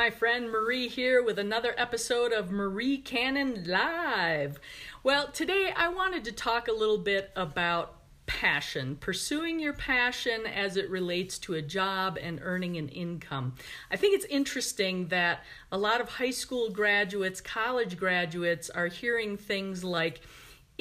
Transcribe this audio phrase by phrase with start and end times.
[0.00, 4.58] My friend Marie here with another episode of Marie Cannon Live.
[5.02, 10.78] Well, today I wanted to talk a little bit about passion, pursuing your passion as
[10.78, 13.56] it relates to a job and earning an income.
[13.90, 19.36] I think it's interesting that a lot of high school graduates, college graduates are hearing
[19.36, 20.22] things like,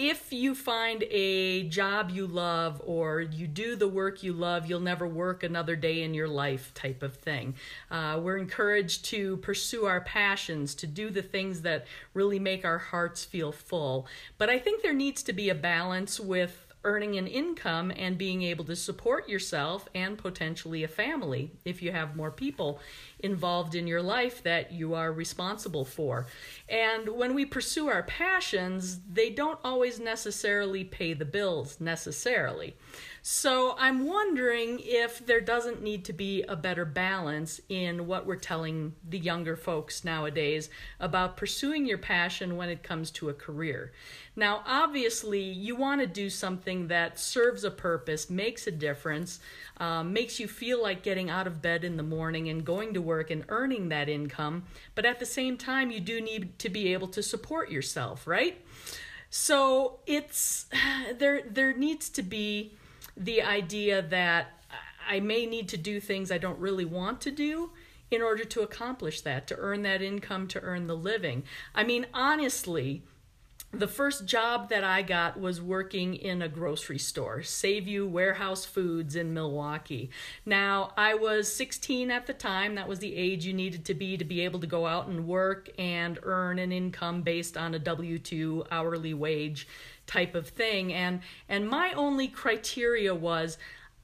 [0.02, 4.80] if you find a job you love or you do the work you love, you'll
[4.80, 7.54] never work another day in your life, type of thing.
[7.92, 12.78] Uh, we're encouraged to pursue our passions, to do the things that really make our
[12.78, 14.08] hearts feel full.
[14.38, 18.42] But I think there needs to be a balance with earning an income and being
[18.44, 22.80] able to support yourself and potentially a family if you have more people
[23.20, 26.28] involved in your life that you are responsible for.
[26.70, 32.76] And when we pursue our passions, they don't always necessarily pay the bills necessarily.
[33.32, 38.36] So I'm wondering if there doesn't need to be a better balance in what we're
[38.36, 43.92] telling the younger folks nowadays about pursuing your passion when it comes to a career.
[44.36, 49.40] Now, obviously, you want to do something that serves a purpose, makes a difference,
[49.78, 53.00] um, makes you feel like getting out of bed in the morning and going to
[53.00, 54.64] work and earning that income,
[54.96, 58.60] but at the same time, you do need to be able to support yourself, right?
[59.30, 60.66] So it's
[61.20, 61.44] there.
[61.48, 62.74] There needs to be
[63.20, 64.48] the idea that
[65.08, 67.72] I may need to do things I don't really want to do
[68.10, 71.44] in order to accomplish that, to earn that income, to earn the living.
[71.76, 73.04] I mean, honestly,
[73.72, 78.66] the first job that I got was working in a grocery store, Save You Warehouse
[78.66, 80.10] Foods in Milwaukee.
[80.44, 82.74] Now, I was 16 at the time.
[82.74, 85.28] That was the age you needed to be to be able to go out and
[85.28, 89.68] work and earn an income based on a W 2 hourly wage
[90.10, 90.92] type of thing.
[90.92, 93.58] And, and my only criteria was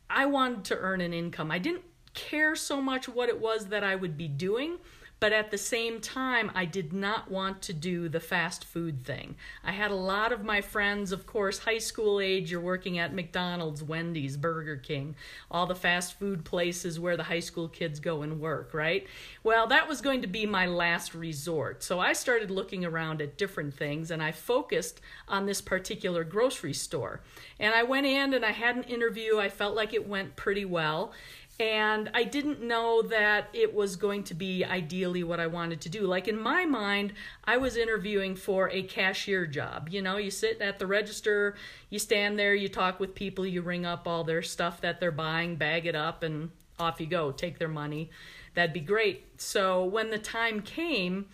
[0.09, 1.51] I wanted to earn an income.
[1.51, 4.77] I didn't care so much what it was that I would be doing.
[5.19, 9.35] But at the same time, I did not want to do the fast food thing.
[9.63, 13.13] I had a lot of my friends, of course, high school age, you're working at
[13.13, 15.15] McDonald's, Wendy's, Burger King,
[15.49, 19.07] all the fast food places where the high school kids go and work, right?
[19.43, 21.81] Well, that was going to be my last resort.
[21.81, 26.73] So I started looking around at different things and I focused on this particular grocery
[26.73, 27.21] store.
[27.59, 29.39] And I went in and I had an interview.
[29.39, 31.13] I felt like it went pretty well
[31.59, 35.89] and I didn't know that it was going to be ideally what I wanted to
[35.89, 36.01] do.
[36.01, 37.13] Like in my mind,
[37.45, 39.87] I was interviewing for a cashier job.
[39.89, 41.55] You know, you sit at the register,
[41.89, 45.11] you stand there, you talk with people, you ring up all their stuff that they're
[45.11, 48.09] buying, bag it up, and off you go, take their money.
[48.53, 49.25] That'd be great.
[49.37, 51.27] So when the time came,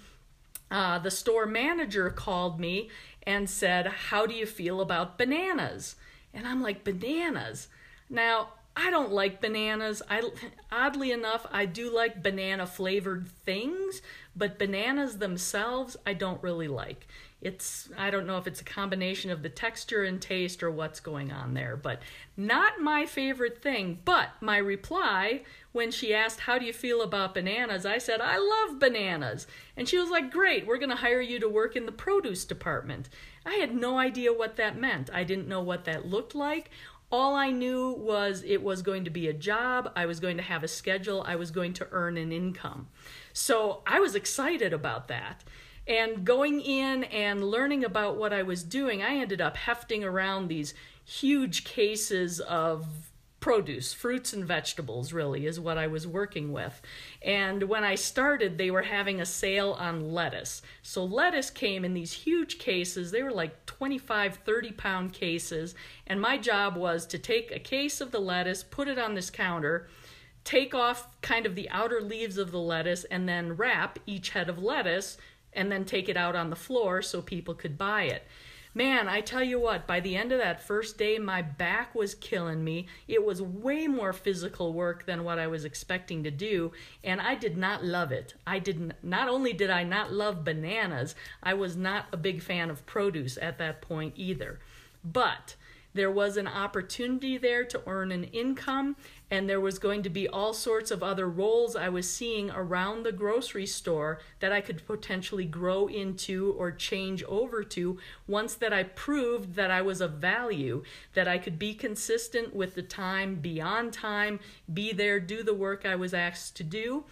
[0.69, 2.89] uh, the store manager called me
[3.23, 5.95] and said, How do you feel about bananas?
[6.33, 7.67] And I'm like, Bananas?
[8.09, 8.49] Now,
[8.81, 10.01] I don't like bananas.
[10.09, 10.27] I
[10.71, 14.01] oddly enough, I do like banana flavored things,
[14.35, 17.07] but bananas themselves I don't really like.
[17.41, 20.99] It's I don't know if it's a combination of the texture and taste or what's
[20.99, 22.01] going on there, but
[22.35, 23.99] not my favorite thing.
[24.03, 25.41] But my reply
[25.73, 29.45] when she asked, "How do you feel about bananas?" I said, "I love bananas."
[29.77, 32.45] And she was like, "Great, we're going to hire you to work in the produce
[32.45, 33.09] department."
[33.43, 35.09] I had no idea what that meant.
[35.11, 36.69] I didn't know what that looked like
[37.11, 40.43] all I knew was it was going to be a job, I was going to
[40.43, 42.87] have a schedule, I was going to earn an income.
[43.33, 45.43] So I was excited about that.
[45.87, 50.47] And going in and learning about what I was doing, I ended up hefting around
[50.47, 50.73] these
[51.03, 53.10] huge cases of
[53.41, 56.79] produce, fruits and vegetables, really, is what I was working with.
[57.23, 60.61] And when I started, they were having a sale on lettuce.
[60.83, 63.11] So lettuce came in these huge cases.
[63.11, 65.75] They were like 25, 30 pound cases.
[66.07, 69.31] And my job was to take a case of the lettuce, put it on this
[69.31, 69.87] counter,
[70.43, 74.49] take off kind of the outer leaves of the lettuce, and then wrap each head
[74.49, 75.17] of lettuce,
[75.51, 78.23] and then take it out on the floor so people could buy it.
[78.73, 82.15] Man, I tell you what, by the end of that first day, my back was
[82.15, 82.87] killing me.
[83.05, 86.71] It was way more physical work than what I was expecting to do,
[87.03, 88.33] and I did not love it.
[88.47, 92.69] I didn't not only did I not love bananas, I was not a big fan
[92.69, 94.59] of produce at that point either.
[95.03, 95.55] But
[95.93, 98.95] there was an opportunity there to earn an income,
[99.29, 103.03] and there was going to be all sorts of other roles I was seeing around
[103.03, 107.97] the grocery store that I could potentially grow into or change over to
[108.27, 110.83] once that I proved that I was of value,
[111.13, 114.39] that I could be consistent with the time, beyond time,
[114.73, 117.05] be there, do the work I was asked to do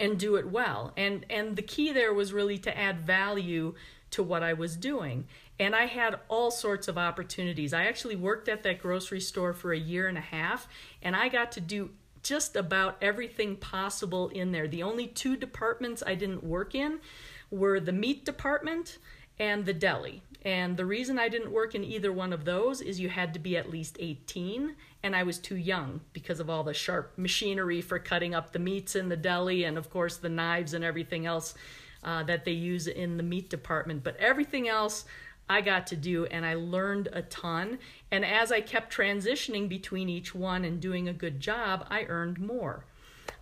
[0.00, 0.92] and do it well.
[0.96, 3.74] And and the key there was really to add value
[4.10, 5.26] to what I was doing.
[5.58, 7.72] And I had all sorts of opportunities.
[7.72, 10.66] I actually worked at that grocery store for a year and a half,
[11.02, 11.90] and I got to do
[12.22, 14.68] just about everything possible in there.
[14.68, 17.00] The only two departments I didn't work in
[17.50, 18.98] were the meat department
[19.38, 20.22] and the deli.
[20.44, 23.40] And the reason I didn't work in either one of those is you had to
[23.40, 27.80] be at least 18, and I was too young because of all the sharp machinery
[27.80, 31.26] for cutting up the meats in the deli, and of course the knives and everything
[31.26, 31.54] else
[32.02, 34.02] uh, that they use in the meat department.
[34.02, 35.04] But everything else
[35.48, 37.78] I got to do, and I learned a ton.
[38.10, 42.40] And as I kept transitioning between each one and doing a good job, I earned
[42.40, 42.84] more.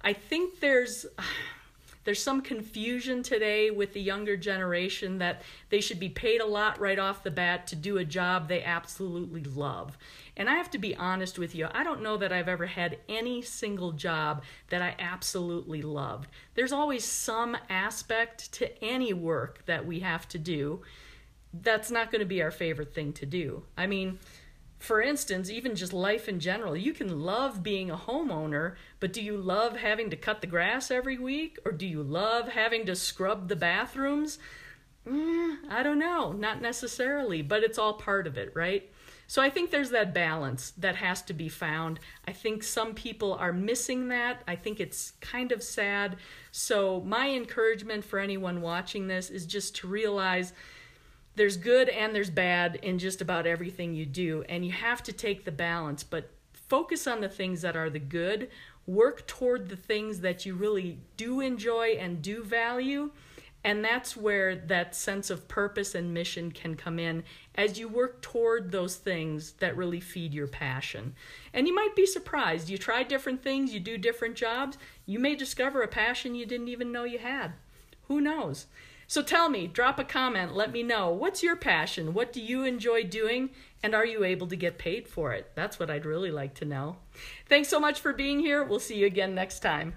[0.02, 1.06] I think there's
[2.04, 6.80] there's some confusion today with the younger generation that they should be paid a lot
[6.80, 9.98] right off the bat to do a job they absolutely love.
[10.34, 12.98] And I have to be honest with you, I don't know that I've ever had
[13.06, 16.30] any single job that I absolutely loved.
[16.54, 20.80] There's always some aspect to any work that we have to do
[21.52, 23.64] that's not going to be our favorite thing to do.
[23.76, 24.18] I mean,
[24.78, 29.20] for instance, even just life in general, you can love being a homeowner, but do
[29.20, 31.58] you love having to cut the grass every week?
[31.66, 34.38] Or do you love having to scrub the bathrooms?
[35.06, 38.90] Mm, I don't know, not necessarily, but it's all part of it, right?
[39.26, 42.00] So I think there's that balance that has to be found.
[42.26, 44.42] I think some people are missing that.
[44.48, 46.16] I think it's kind of sad.
[46.52, 50.52] So my encouragement for anyone watching this is just to realize
[51.40, 55.10] there's good and there's bad in just about everything you do and you have to
[55.10, 58.50] take the balance but focus on the things that are the good
[58.86, 63.10] work toward the things that you really do enjoy and do value
[63.64, 68.20] and that's where that sense of purpose and mission can come in as you work
[68.20, 71.14] toward those things that really feed your passion.
[71.52, 72.70] And you might be surprised.
[72.70, 76.68] You try different things, you do different jobs, you may discover a passion you didn't
[76.68, 77.52] even know you had.
[78.08, 78.66] Who knows?
[79.10, 81.10] So tell me, drop a comment, let me know.
[81.10, 82.14] What's your passion?
[82.14, 83.50] What do you enjoy doing?
[83.82, 85.50] And are you able to get paid for it?
[85.56, 86.94] That's what I'd really like to know.
[87.48, 88.62] Thanks so much for being here.
[88.62, 89.94] We'll see you again next time.